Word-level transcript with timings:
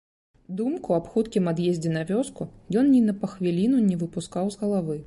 Думку 0.61 0.95
аб 0.95 1.09
хуткім 1.17 1.51
ад'ездзе 1.51 1.93
на 1.99 2.01
вёску 2.13 2.49
ён 2.83 2.91
ні 2.95 3.17
па 3.23 3.31
хвіліну 3.37 3.85
не 3.93 4.05
выпускаў 4.07 4.45
з 4.55 4.67
галавы. 4.67 4.95